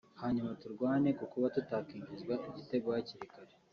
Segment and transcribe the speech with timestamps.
[0.21, 3.53] hanyuma turwane ku kuba tutakwinjinzwa igitego hakiri kare